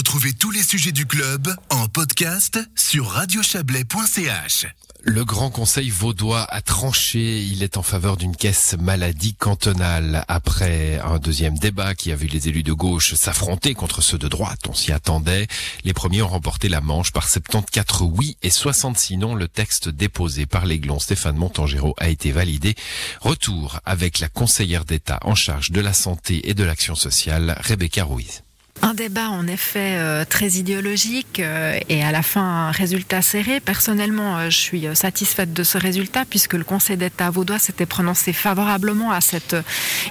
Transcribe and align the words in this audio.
Retrouvez 0.00 0.32
tous 0.32 0.50
les 0.50 0.62
sujets 0.62 0.92
du 0.92 1.04
club 1.04 1.54
en 1.68 1.86
podcast 1.86 2.58
sur 2.74 3.06
radiochablais.ch. 3.06 4.66
Le 5.02 5.26
Grand 5.26 5.50
Conseil 5.50 5.90
vaudois 5.90 6.42
a 6.44 6.62
tranché. 6.62 7.42
Il 7.42 7.62
est 7.62 7.76
en 7.76 7.82
faveur 7.82 8.16
d'une 8.16 8.34
caisse 8.34 8.74
maladie 8.80 9.34
cantonale. 9.34 10.24
Après 10.26 10.98
un 11.00 11.18
deuxième 11.18 11.58
débat 11.58 11.94
qui 11.94 12.12
a 12.12 12.16
vu 12.16 12.28
les 12.28 12.48
élus 12.48 12.62
de 12.62 12.72
gauche 12.72 13.12
s'affronter 13.12 13.74
contre 13.74 14.00
ceux 14.00 14.16
de 14.16 14.26
droite, 14.26 14.60
on 14.70 14.72
s'y 14.72 14.90
attendait. 14.90 15.48
Les 15.84 15.92
premiers 15.92 16.22
ont 16.22 16.28
remporté 16.28 16.70
la 16.70 16.80
manche 16.80 17.12
par 17.12 17.28
74 17.28 18.10
oui 18.16 18.38
et 18.42 18.48
66 18.48 19.18
non. 19.18 19.34
Le 19.34 19.48
texte 19.48 19.90
déposé 19.90 20.46
par 20.46 20.64
l'aiglon 20.64 20.98
Stéphane 20.98 21.36
Montangéro 21.36 21.94
a 21.98 22.08
été 22.08 22.32
validé. 22.32 22.74
Retour 23.20 23.80
avec 23.84 24.18
la 24.18 24.30
conseillère 24.30 24.86
d'État 24.86 25.18
en 25.24 25.34
charge 25.34 25.72
de 25.72 25.80
la 25.82 25.92
santé 25.92 26.48
et 26.48 26.54
de 26.54 26.64
l'action 26.64 26.94
sociale, 26.94 27.60
Rebecca 27.60 28.02
Ruiz. 28.02 28.44
Un 28.82 28.94
débat 28.94 29.28
en 29.28 29.46
effet 29.46 29.96
euh, 29.98 30.24
très 30.24 30.52
idéologique 30.52 31.38
euh, 31.40 31.78
et 31.90 32.02
à 32.02 32.12
la 32.12 32.22
fin 32.22 32.40
un 32.40 32.70
résultat 32.70 33.20
serré. 33.20 33.60
Personnellement, 33.60 34.38
euh, 34.38 34.48
je 34.48 34.56
suis 34.56 34.86
satisfaite 34.94 35.52
de 35.52 35.62
ce 35.62 35.76
résultat 35.76 36.24
puisque 36.24 36.54
le 36.54 36.64
Conseil 36.64 36.96
d'État 36.96 37.28
vaudois 37.28 37.58
s'était 37.58 37.84
prononcé 37.84 38.32
favorablement 38.32 39.12
à 39.12 39.20
cette 39.20 39.54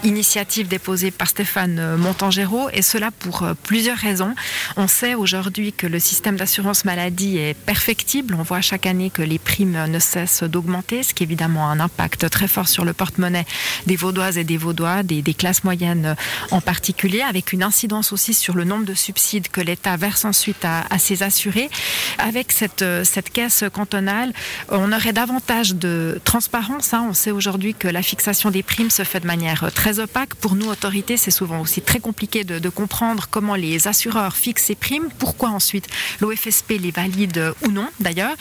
initiative 0.03 0.67
déposée 0.67 1.09
par 1.09 1.27
Stéphane 1.27 1.95
Montangéro 1.95 2.69
et 2.71 2.83
cela 2.83 3.09
pour 3.09 3.47
plusieurs 3.63 3.97
raisons. 3.97 4.35
On 4.77 4.87
sait 4.87 5.15
aujourd'hui 5.15 5.73
que 5.73 5.87
le 5.87 5.97
système 5.97 6.35
d'assurance 6.35 6.85
maladie 6.85 7.37
est 7.37 7.55
perfectible. 7.55 8.35
On 8.37 8.43
voit 8.43 8.61
chaque 8.61 8.85
année 8.85 9.09
que 9.09 9.23
les 9.23 9.39
primes 9.39 9.85
ne 9.87 9.99
cessent 9.99 10.43
d'augmenter, 10.43 11.01
ce 11.01 11.15
qui 11.15 11.23
évidemment 11.23 11.67
a 11.67 11.71
un 11.71 11.79
impact 11.79 12.29
très 12.29 12.47
fort 12.47 12.67
sur 12.67 12.85
le 12.85 12.93
porte-monnaie 12.93 13.45
des 13.87 13.95
Vaudoises 13.95 14.37
et 14.37 14.43
des 14.43 14.57
Vaudois, 14.57 15.01
des, 15.01 15.23
des 15.23 15.33
classes 15.33 15.63
moyennes 15.63 16.15
en 16.51 16.61
particulier, 16.61 17.21
avec 17.21 17.51
une 17.51 17.63
incidence 17.63 18.13
aussi 18.13 18.35
sur 18.35 18.58
le 18.59 18.65
nombre 18.65 18.83
de 18.83 18.93
subsides 18.93 19.47
que 19.47 19.61
l'État 19.61 19.95
verse 19.95 20.25
ensuite 20.25 20.65
à, 20.65 20.99
ses 20.99 21.23
assurés. 21.23 21.69
Avec 22.17 22.51
cette, 22.51 22.81
euh, 22.81 23.05
cette 23.05 23.29
caisse 23.29 23.63
cantonale, 23.71 24.33
on 24.67 24.91
aurait 24.91 25.13
davantage 25.13 25.75
de 25.75 26.19
transparence. 26.25 26.93
Hein. 26.93 27.05
On 27.09 27.13
sait 27.13 27.31
aujourd'hui 27.31 27.73
que 27.73 27.87
la 27.87 28.01
fixation 28.01 28.51
des 28.51 28.61
primes 28.61 28.89
se 28.89 29.03
fait 29.03 29.21
de 29.21 29.27
manière 29.27 29.63
euh, 29.63 29.69
très 29.69 29.99
opaque. 29.99 30.35
Pour 30.35 30.55
nous, 30.55 30.67
autorités, 30.67 31.15
c'est 31.15 31.31
souvent 31.31 31.61
aussi 31.61 31.81
très 31.81 31.99
compliqué 31.99 32.43
de, 32.43 32.69
comprendre 32.69 33.27
comment 33.31 33.55
les 33.55 33.87
assureurs 33.87 34.35
fixent 34.35 34.65
ces 34.65 34.75
primes, 34.75 35.09
pourquoi 35.17 35.49
ensuite 35.49 35.87
l'OFSP 36.19 36.73
les 36.79 36.91
valide 36.91 37.53
ou 37.65 37.71
non 37.71 37.87
d'ailleurs. 37.99 38.35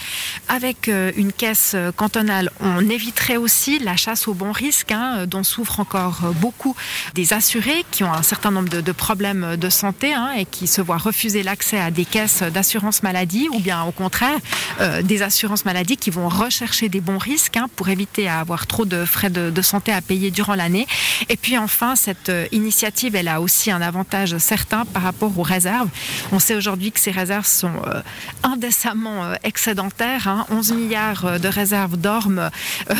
Avec 0.48 0.88
euh, 0.88 1.12
une 1.16 1.32
caisse 1.32 1.77
cantonale, 1.97 2.50
on 2.60 2.91
éviterait 2.91 3.36
aussi 3.36 3.78
la 3.78 3.97
chasse 3.97 4.28
aux 4.28 4.34
bons 4.34 4.53
risques 4.53 4.92
hein, 4.92 5.27
dont 5.27 5.44
souffrent 5.44 5.80
encore 5.80 6.20
beaucoup 6.41 6.75
des 7.14 7.32
assurés 7.32 7.84
qui 7.91 8.05
ont 8.05 8.12
un 8.12 8.22
certain 8.22 8.50
nombre 8.50 8.69
de 8.69 8.92
problèmes 8.92 9.56
de 9.56 9.70
santé 9.70 10.07
Hein, 10.14 10.32
et 10.36 10.44
qui 10.44 10.66
se 10.66 10.80
voient 10.80 10.96
refuser 10.96 11.42
l'accès 11.42 11.78
à 11.78 11.90
des 11.90 12.04
caisses 12.04 12.42
d'assurance 12.42 13.02
maladie 13.02 13.48
ou 13.52 13.60
bien 13.60 13.82
au 13.84 13.92
contraire 13.92 14.38
euh, 14.80 15.02
des 15.02 15.22
assurances 15.22 15.64
maladie 15.64 15.96
qui 15.96 16.10
vont 16.10 16.28
rechercher 16.28 16.88
des 16.88 17.00
bons 17.00 17.18
risques 17.18 17.56
hein, 17.56 17.68
pour 17.76 17.88
éviter 17.88 18.28
à 18.28 18.40
avoir 18.40 18.66
trop 18.66 18.84
de 18.84 19.04
frais 19.04 19.30
de, 19.30 19.62
santé 19.62 19.92
à 19.92 20.00
payer 20.00 20.30
durant 20.30 20.54
l'année. 20.54 20.86
Et 21.28 21.36
puis 21.36 21.58
enfin, 21.58 21.96
cette 21.96 22.28
euh, 22.28 22.46
initiative, 22.52 23.16
elle 23.16 23.28
a 23.28 23.40
aussi 23.40 23.70
un 23.70 23.82
avantage 23.82 24.38
certain 24.38 24.84
par 24.84 25.02
rapport 25.02 25.38
aux 25.38 25.42
réserves. 25.42 25.88
On 26.32 26.38
sait 26.38 26.54
aujourd'hui 26.54 26.92
que 26.92 27.00
ces 27.00 27.10
réserves 27.10 27.46
sont 27.46 27.72
euh, 27.86 28.00
indécemment 28.42 29.24
euh, 29.24 29.34
excédentaires. 29.42 30.28
Hein, 30.28 30.46
11 30.50 30.72
milliards 30.72 31.24
euh, 31.24 31.38
de 31.38 31.48
réserves 31.48 31.96
dorment 31.96 32.50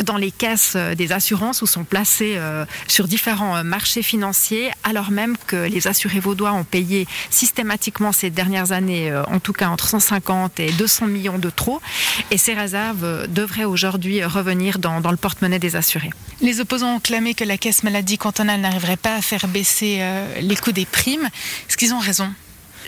dans 0.05 0.17
les 0.17 0.31
caisses 0.31 0.77
des 0.77 1.13
assurances 1.13 1.63
ou 1.63 1.67
sont 1.67 1.85
placées 1.85 2.39
sur 2.87 3.07
différents 3.09 3.63
marchés 3.65 4.03
financiers, 4.03 4.71
alors 4.85 5.11
même 5.11 5.37
que 5.47 5.57
les 5.57 5.87
assurés 5.87 6.21
vaudois 6.21 6.53
ont 6.53 6.65
payé 6.65 6.98
systématiquement 7.31 8.13
ces 8.13 8.31
dernières 8.31 8.73
années, 8.73 9.11
euh, 9.11 9.23
en 9.25 9.39
tout 9.41 9.53
cas 9.53 9.69
entre 9.69 9.89
150 9.89 10.61
et 10.61 10.73
200 10.73 11.07
millions 11.07 11.39
de 11.39 11.51
trop. 11.51 11.81
Et 12.31 12.39
ces 12.39 12.55
réserves 12.55 13.05
euh, 13.05 13.27
devraient 13.27 13.65
aujourd'hui 13.65 14.25
revenir 14.25 14.79
dans, 14.79 15.01
dans 15.01 15.11
le 15.11 15.17
porte-monnaie 15.17 15.59
des 15.59 15.77
assurés. 15.77 16.11
Les 16.41 16.61
opposants 16.61 16.97
ont 16.97 17.01
clamé 17.01 17.35
que 17.35 17.45
la 17.45 17.59
caisse 17.59 17.83
maladie 17.83 18.19
cantonale 18.19 18.61
n'arriverait 18.61 18.97
pas 18.97 19.17
à 19.17 19.23
faire 19.23 19.47
baisser 19.49 19.99
euh, 20.01 20.41
les 20.41 20.57
coûts 20.57 20.73
des 20.73 20.87
primes. 20.87 21.29
Est-ce 21.69 21.77
qu'ils 21.77 21.95
ont 21.95 21.99
raison? 21.99 22.31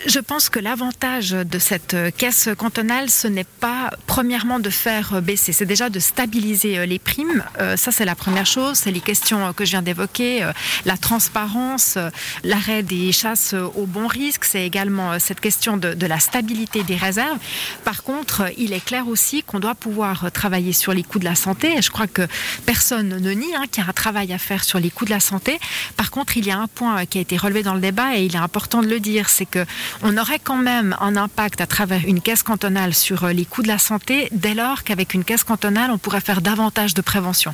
Je 0.05 0.19
pense 0.19 0.49
que 0.49 0.59
l'avantage 0.59 1.31
de 1.31 1.59
cette 1.59 1.95
caisse 2.17 2.49
cantonale, 2.57 3.09
ce 3.09 3.27
n'est 3.27 3.43
pas 3.43 3.91
premièrement 4.07 4.59
de 4.59 4.69
faire 4.69 5.21
baisser, 5.21 5.53
c'est 5.53 5.65
déjà 5.65 5.89
de 5.89 5.99
stabiliser 5.99 6.85
les 6.85 6.99
primes. 6.99 7.43
Euh, 7.59 7.77
ça, 7.77 7.91
c'est 7.91 8.05
la 8.05 8.15
première 8.15 8.45
chose. 8.45 8.77
C'est 8.77 8.91
les 8.91 8.99
questions 8.99 9.53
que 9.53 9.65
je 9.65 9.71
viens 9.71 9.81
d'évoquer, 9.81 10.43
euh, 10.43 10.51
la 10.85 10.97
transparence, 10.97 11.95
euh, 11.97 12.09
l'arrêt 12.43 12.83
des 12.83 13.11
chasses 13.11 13.53
au 13.53 13.85
bon 13.85 14.07
risque. 14.07 14.45
C'est 14.45 14.65
également 14.65 15.19
cette 15.19 15.39
question 15.39 15.77
de, 15.77 16.05
la 16.05 16.19
stabilité 16.19 16.83
des 16.83 16.95
réserves. 16.95 17.37
Par 17.83 18.03
contre, 18.03 18.51
il 18.57 18.73
est 18.73 18.83
clair 18.83 19.07
aussi 19.07 19.43
qu'on 19.43 19.59
doit 19.59 19.75
pouvoir 19.75 20.31
travailler 20.31 20.73
sur 20.73 20.93
les 20.93 21.03
coûts 21.03 21.19
de 21.19 21.25
la 21.25 21.35
santé. 21.35 21.81
Je 21.81 21.89
crois 21.89 22.07
que 22.07 22.23
personne 22.65 23.09
ne 23.09 23.31
nie 23.31 23.55
hein, 23.55 23.65
qu'il 23.71 23.83
y 23.83 23.85
a 23.85 23.89
un 23.89 23.93
travail 23.93 24.33
à 24.33 24.37
faire 24.37 24.63
sur 24.63 24.79
les 24.79 24.89
coûts 24.89 25.05
de 25.05 25.11
la 25.11 25.19
santé. 25.19 25.59
Par 25.95 26.11
contre, 26.11 26.37
il 26.37 26.47
y 26.47 26.51
a 26.51 26.57
un 26.57 26.67
point 26.67 27.05
qui 27.05 27.17
a 27.19 27.21
été 27.21 27.37
relevé 27.37 27.63
dans 27.63 27.75
le 27.75 27.81
débat 27.81 28.17
et 28.17 28.25
il 28.25 28.35
est 28.35 28.39
important 28.39 28.81
de 28.81 28.87
le 28.87 28.99
dire, 28.99 29.29
c'est 29.29 29.45
que 29.45 29.65
on 30.03 30.17
aurait 30.17 30.39
quand 30.39 30.57
même 30.57 30.95
un 30.99 31.15
impact 31.15 31.61
à 31.61 31.67
travers 31.67 32.01
une 32.05 32.21
caisse 32.21 32.43
cantonale 32.43 32.93
sur 32.93 33.27
les 33.27 33.45
coûts 33.45 33.63
de 33.63 33.67
la 33.67 33.77
santé. 33.77 34.27
Dès 34.31 34.53
lors 34.53 34.83
qu'avec 34.83 35.13
une 35.13 35.23
caisse 35.23 35.43
cantonale 35.43 35.91
on 35.91 35.97
pourrait 35.97 36.21
faire 36.21 36.41
davantage 36.41 36.93
de 36.93 37.01
prévention. 37.01 37.53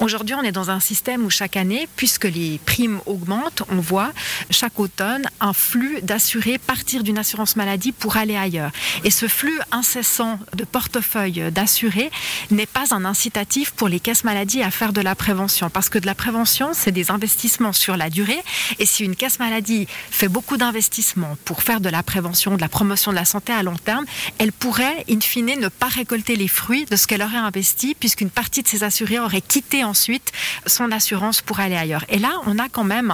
Aujourd'hui 0.00 0.34
on 0.34 0.42
est 0.42 0.52
dans 0.52 0.70
un 0.70 0.80
système 0.80 1.24
où 1.24 1.30
chaque 1.30 1.56
année 1.56 1.88
puisque 1.96 2.24
les 2.24 2.60
primes 2.64 3.00
augmentent 3.06 3.62
on 3.70 3.76
voit 3.76 4.12
chaque 4.50 4.78
automne 4.78 5.26
un 5.40 5.52
flux 5.52 6.00
d'assurés 6.02 6.58
partir 6.58 7.02
d'une 7.02 7.18
assurance 7.18 7.56
maladie 7.56 7.92
pour 7.92 8.16
aller 8.16 8.36
ailleurs. 8.36 8.70
Et 9.04 9.10
ce 9.10 9.28
flux 9.28 9.58
incessant 9.72 10.38
de 10.54 10.64
portefeuille 10.64 11.50
d'assurés 11.52 12.10
n'est 12.50 12.66
pas 12.66 12.94
un 12.94 13.04
incitatif 13.04 13.72
pour 13.72 13.88
les 13.88 14.00
caisses 14.00 14.24
maladies 14.24 14.62
à 14.62 14.70
faire 14.70 14.92
de 14.92 15.00
la 15.00 15.14
prévention. 15.14 15.70
Parce 15.70 15.88
que 15.88 15.98
de 15.98 16.06
la 16.06 16.14
prévention 16.14 16.70
c'est 16.72 16.92
des 16.92 17.10
investissements 17.10 17.72
sur 17.72 17.96
la 17.96 18.10
durée. 18.10 18.42
Et 18.78 18.86
si 18.86 19.04
une 19.04 19.16
caisse 19.16 19.38
maladie 19.38 19.86
fait 20.10 20.28
beaucoup 20.28 20.56
d'investissements 20.56 21.36
pour 21.44 21.62
faire 21.62 21.77
de 21.80 21.88
la 21.88 22.02
prévention, 22.02 22.56
de 22.56 22.60
la 22.60 22.68
promotion 22.68 23.10
de 23.10 23.16
la 23.16 23.24
santé 23.24 23.52
à 23.52 23.62
long 23.62 23.76
terme, 23.76 24.04
elle 24.38 24.52
pourrait, 24.52 25.04
in 25.10 25.20
fine, 25.20 25.58
ne 25.58 25.68
pas 25.68 25.86
récolter 25.86 26.36
les 26.36 26.48
fruits 26.48 26.84
de 26.86 26.96
ce 26.96 27.06
qu'elle 27.06 27.22
aurait 27.22 27.36
investi, 27.36 27.94
puisqu'une 27.94 28.30
partie 28.30 28.62
de 28.62 28.68
ses 28.68 28.84
assurés 28.84 29.18
aurait 29.18 29.40
quitté 29.40 29.84
ensuite 29.84 30.32
son 30.66 30.92
assurance 30.92 31.42
pour 31.42 31.60
aller 31.60 31.76
ailleurs. 31.76 32.04
Et 32.08 32.18
là, 32.18 32.30
on 32.46 32.58
a 32.58 32.68
quand 32.68 32.84
même 32.84 33.12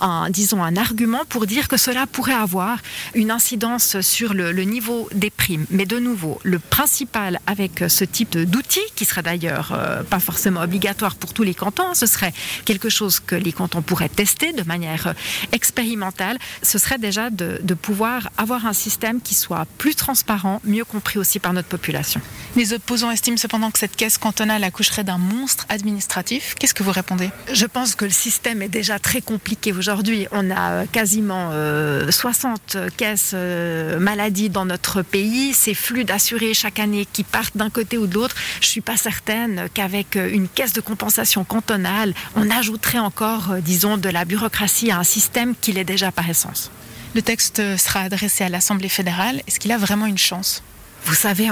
un, 0.00 0.30
disons, 0.30 0.62
un 0.62 0.76
argument 0.76 1.24
pour 1.28 1.46
dire 1.46 1.68
que 1.68 1.76
cela 1.76 2.06
pourrait 2.06 2.34
avoir 2.34 2.78
une 3.14 3.30
incidence 3.30 4.00
sur 4.00 4.34
le, 4.34 4.52
niveau 4.66 5.08
des 5.14 5.30
primes. 5.30 5.66
Mais 5.70 5.86
de 5.86 5.98
nouveau, 5.98 6.40
le 6.42 6.58
principal 6.58 7.40
avec 7.46 7.84
ce 7.88 8.04
type 8.04 8.36
d'outils, 8.36 8.80
qui 8.96 9.04
serait 9.04 9.22
d'ailleurs 9.22 9.72
euh, 9.72 10.02
pas 10.02 10.18
forcément 10.18 10.62
obligatoire 10.62 11.14
pour 11.14 11.32
tous 11.32 11.44
les 11.44 11.54
cantons, 11.54 11.94
ce 11.94 12.06
serait 12.06 12.32
quelque 12.64 12.88
chose 12.88 13.20
que 13.20 13.36
les 13.36 13.52
cantons 13.52 13.82
pourraient 13.82 14.08
tester 14.08 14.52
de 14.52 14.62
manière 14.64 15.14
expérimentale, 15.52 16.38
ce 16.62 16.78
serait 16.78 16.98
déjà 16.98 17.30
de 17.30 17.74
pouvoir 17.74 18.05
pouvoir 18.06 18.30
avoir 18.38 18.66
un 18.66 18.72
système 18.72 19.20
qui 19.20 19.34
soit 19.34 19.66
plus 19.78 19.96
transparent, 19.96 20.60
mieux 20.62 20.84
compris 20.84 21.18
aussi 21.18 21.40
par 21.40 21.52
notre 21.52 21.66
population. 21.66 22.20
Les 22.54 22.72
opposants 22.72 23.10
estiment 23.10 23.36
cependant 23.36 23.72
que 23.72 23.80
cette 23.80 23.96
caisse 23.96 24.16
cantonale 24.16 24.62
accoucherait 24.62 25.02
d'un 25.02 25.18
monstre 25.18 25.66
administratif. 25.68 26.54
Qu'est-ce 26.56 26.72
que 26.72 26.84
vous 26.84 26.92
répondez? 26.92 27.30
Je 27.52 27.66
pense 27.66 27.96
que 27.96 28.04
le 28.04 28.12
système 28.12 28.62
est 28.62 28.68
déjà 28.68 29.00
très 29.00 29.22
compliqué 29.22 29.72
aujourd'hui. 29.72 30.28
On 30.30 30.52
a 30.52 30.86
quasiment 30.86 31.50
euh, 31.52 32.12
60 32.12 32.76
caisses 32.96 33.32
euh, 33.34 33.98
maladies 33.98 34.50
dans 34.50 34.66
notre 34.66 35.02
pays, 35.02 35.52
ces 35.52 35.74
flux 35.74 36.04
d'assurés 36.04 36.54
chaque 36.54 36.78
année 36.78 37.08
qui 37.12 37.24
partent 37.24 37.56
d'un 37.56 37.70
côté 37.70 37.98
ou 37.98 38.06
de 38.06 38.14
l'autre. 38.14 38.36
Je 38.60 38.68
suis 38.68 38.82
pas 38.82 38.96
certaine 38.96 39.68
qu'avec 39.74 40.14
une 40.14 40.46
caisse 40.48 40.74
de 40.74 40.80
compensation 40.80 41.42
cantonale, 41.42 42.14
on 42.36 42.48
ajouterait 42.50 43.00
encore, 43.00 43.50
euh, 43.50 43.60
disons, 43.60 43.96
de 43.96 44.08
la 44.08 44.24
bureaucratie 44.24 44.92
à 44.92 44.98
un 44.98 45.04
système 45.04 45.54
qui 45.60 45.72
l'est 45.72 45.84
déjà 45.84 46.12
par 46.12 46.30
essence. 46.30 46.70
Le 47.16 47.22
texte 47.22 47.78
sera 47.78 48.00
adressé 48.00 48.44
à 48.44 48.50
l'Assemblée 48.50 48.90
fédérale. 48.90 49.40
Est-ce 49.46 49.58
qu'il 49.58 49.72
a 49.72 49.78
vraiment 49.78 50.04
une 50.04 50.18
chance? 50.18 50.62
Vous 51.06 51.14
savez, 51.14 51.50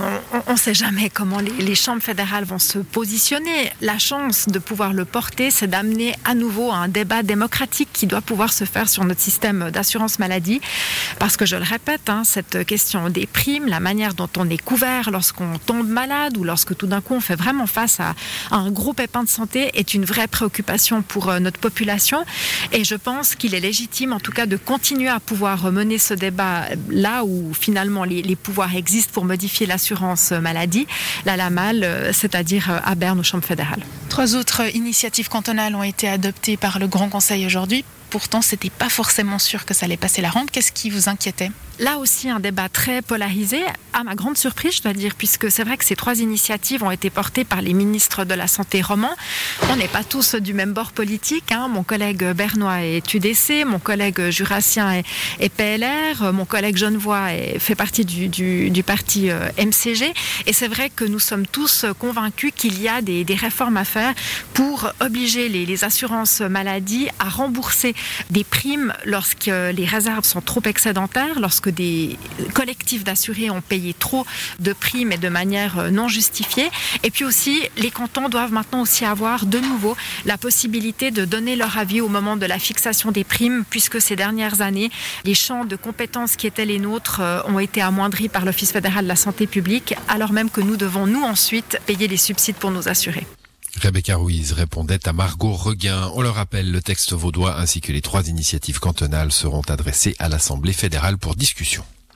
on 0.48 0.52
ne 0.52 0.58
sait 0.58 0.74
jamais 0.74 1.08
comment 1.10 1.38
les, 1.38 1.74
chambres 1.76 2.02
fédérales 2.02 2.44
vont 2.44 2.58
se 2.58 2.80
positionner. 2.80 3.70
La 3.80 4.00
chance 4.00 4.46
de 4.48 4.58
pouvoir 4.58 4.92
le 4.92 5.04
porter, 5.04 5.52
c'est 5.52 5.68
d'amener 5.68 6.12
à 6.24 6.34
nouveau 6.34 6.72
un 6.72 6.88
débat 6.88 7.22
démocratique 7.22 7.88
qui 7.92 8.08
doit 8.08 8.20
pouvoir 8.20 8.52
se 8.52 8.64
faire 8.64 8.88
sur 8.88 9.04
notre 9.04 9.20
système 9.20 9.70
d'assurance 9.70 10.18
maladie. 10.18 10.60
Parce 11.20 11.36
que 11.36 11.46
je 11.46 11.54
le 11.54 11.62
répète, 11.62 12.10
hein, 12.10 12.22
cette 12.24 12.66
question 12.66 13.08
des 13.10 13.26
primes, 13.28 13.66
la 13.68 13.78
manière 13.78 14.14
dont 14.14 14.28
on 14.36 14.50
est 14.50 14.60
couvert 14.60 15.12
lorsqu'on 15.12 15.56
tombe 15.64 15.88
malade 15.88 16.36
ou 16.36 16.42
lorsque 16.42 16.76
tout 16.76 16.88
d'un 16.88 17.00
coup 17.00 17.14
on 17.14 17.20
fait 17.20 17.36
vraiment 17.36 17.68
face 17.68 18.00
à, 18.00 18.16
un 18.50 18.72
gros 18.72 18.92
pépin 18.92 19.22
de 19.22 19.28
santé 19.28 19.70
est 19.74 19.94
une 19.94 20.04
vraie 20.04 20.26
préoccupation 20.26 21.02
pour 21.02 21.30
euh, 21.30 21.38
notre 21.38 21.60
population. 21.60 22.24
Et 22.72 22.82
je 22.82 22.96
pense 22.96 23.36
qu'il 23.36 23.54
est 23.54 23.60
légitime 23.60 24.12
en 24.12 24.20
tout 24.20 24.32
cas 24.32 24.46
de 24.46 24.56
continuer 24.56 25.08
à 25.08 25.20
pouvoir 25.20 25.70
mener 25.70 25.98
ce 25.98 26.14
débat 26.14 26.64
là 26.90 27.24
où 27.24 27.54
finalement 27.54 28.02
les, 28.02 28.20
les 28.20 28.36
pouvoirs 28.36 28.74
existent 28.74 29.12
pour 29.12 29.24
modifier 29.24 29.43
l'assurance 29.66 30.32
maladie, 30.32 30.86
la 31.24 31.36
LAMAL, 31.36 32.10
c'est-à-dire 32.12 32.80
à 32.84 32.94
Berne 32.94 33.20
aux 33.20 33.22
chambres 33.22 33.44
fédérales. 33.44 33.82
Trois 34.08 34.34
autres 34.36 34.62
initiatives 34.74 35.28
cantonales 35.28 35.74
ont 35.74 35.82
été 35.82 36.08
adoptées 36.08 36.56
par 36.56 36.78
le 36.78 36.86
Grand 36.86 37.08
Conseil 37.08 37.46
aujourd'hui. 37.46 37.84
Pourtant, 38.10 38.42
ce 38.42 38.52
n'était 38.52 38.70
pas 38.70 38.88
forcément 38.88 39.38
sûr 39.38 39.64
que 39.64 39.74
ça 39.74 39.86
allait 39.86 39.96
passer 39.96 40.22
la 40.22 40.30
rampe. 40.30 40.50
Qu'est-ce 40.50 40.72
qui 40.72 40.90
vous 40.90 41.08
inquiétait? 41.08 41.50
Là 41.78 41.98
aussi 41.98 42.28
un 42.28 42.40
débat 42.40 42.68
très 42.68 43.02
polarisé, 43.02 43.62
à 43.92 44.04
ma 44.04 44.14
grande 44.14 44.36
surprise, 44.36 44.76
je 44.76 44.82
dois 44.82 44.92
dire, 44.92 45.14
puisque 45.16 45.50
c'est 45.50 45.64
vrai 45.64 45.76
que 45.76 45.84
ces 45.84 45.96
trois 45.96 46.18
initiatives 46.20 46.82
ont 46.82 46.90
été 46.90 47.10
portées 47.10 47.44
par 47.44 47.62
les 47.62 47.72
ministres 47.72 48.24
de 48.24 48.34
la 48.34 48.46
Santé 48.46 48.82
romans. 48.82 49.14
On 49.70 49.76
n'est 49.76 49.88
pas 49.88 50.04
tous 50.04 50.34
du 50.34 50.52
même 50.52 50.72
bord 50.72 50.92
politique. 50.92 51.52
Hein. 51.52 51.68
Mon 51.68 51.82
collègue 51.82 52.24
Bernois 52.32 52.82
est 52.82 53.14
UDC, 53.14 53.64
mon 53.66 53.78
collègue 53.78 54.30
Jurassien 54.30 55.02
est, 55.40 55.48
PLR, 55.48 56.32
mon 56.32 56.44
collègue 56.44 56.76
Genevois 56.76 57.28
fait 57.58 57.74
partie 57.74 58.04
du, 58.04 58.82
parti 58.82 59.30
euh, 59.30 59.48
MCG. 59.58 60.12
Et 60.46 60.52
c'est 60.52 60.68
vrai 60.68 60.90
que 60.90 61.04
nous 61.04 61.20
sommes 61.20 61.46
tous 61.46 61.86
convaincus 61.98 62.52
qu'il 62.54 62.80
y 62.82 62.88
a 62.88 63.00
des, 63.00 63.24
réformes 63.34 63.76
à 63.76 63.84
faire 63.84 64.14
pour 64.54 64.92
obliger 65.00 65.48
les, 65.48 65.66
les 65.66 65.84
assurances 65.84 66.40
maladie 66.40 67.08
à 67.18 67.28
rembourser 67.28 67.94
des 68.30 68.44
primes 68.44 68.92
lorsque 69.04 69.46
les 69.46 69.84
réserves 69.84 70.24
sont 70.24 70.40
trop 70.40 70.62
excédentaires, 70.64 71.40
lorsque 71.40 71.63
des 71.70 72.18
collectifs 72.52 73.04
d'assurés 73.04 73.50
ont 73.50 73.60
payé 73.60 73.94
trop 73.94 74.26
de 74.60 74.72
primes 74.72 75.12
et 75.12 75.16
de 75.16 75.28
manière 75.28 75.78
euh, 75.78 75.90
non 75.90 76.08
justifiée. 76.08 76.70
Et 77.02 77.10
puis 77.10 77.24
aussi, 77.24 77.62
les 77.76 77.90
cantons 77.90 78.28
doivent 78.28 78.52
maintenant 78.52 78.82
aussi 78.82 79.04
avoir 79.04 79.46
de 79.46 79.58
nouveau 79.58 79.96
la 80.24 80.38
possibilité 80.38 81.10
de 81.10 81.24
donner 81.24 81.56
leur 81.56 81.78
avis 81.78 82.00
au 82.00 82.08
moment 82.08 82.36
de 82.36 82.46
la 82.46 82.58
fixation 82.58 83.12
des 83.12 83.24
primes, 83.24 83.64
puisque 83.68 84.00
ces 84.00 84.16
dernières 84.16 84.60
années, 84.60 84.90
les 85.24 85.34
champs 85.34 85.64
de 85.64 85.76
compétences 85.76 86.36
qui 86.36 86.46
étaient 86.46 86.66
les 86.66 86.78
nôtres 86.78 87.20
euh, 87.20 87.40
ont 87.46 87.58
été 87.58 87.80
amoindris 87.80 88.28
par 88.28 88.44
l'Office 88.44 88.72
fédéral 88.72 89.04
de 89.04 89.08
la 89.08 89.16
santé 89.16 89.46
publique, 89.46 89.94
alors 90.08 90.32
même 90.32 90.50
que 90.50 90.60
nous 90.60 90.76
devons, 90.76 91.06
nous, 91.06 91.22
ensuite, 91.22 91.78
payer 91.86 92.08
les 92.08 92.16
subsides 92.16 92.56
pour 92.56 92.70
nos 92.70 92.88
assurés. 92.88 93.26
Rebecca 93.84 94.16
Ruiz 94.16 94.52
répondait 94.52 95.06
à 95.06 95.12
Margot 95.12 95.52
Reguin. 95.52 96.10
On 96.14 96.22
le 96.22 96.30
rappelle, 96.30 96.72
le 96.72 96.80
texte 96.80 97.12
vaudois 97.12 97.60
ainsi 97.60 97.82
que 97.82 97.92
les 97.92 98.00
trois 98.00 98.28
initiatives 98.28 98.78
cantonales 98.78 99.30
seront 99.30 99.60
adressés 99.68 100.16
à 100.18 100.30
l'Assemblée 100.30 100.72
fédérale 100.72 101.18
pour 101.18 101.36
discussion. 101.36 101.84